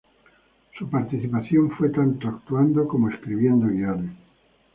[0.79, 4.09] Su participación fue tanto actuando, como escribiendo guiones.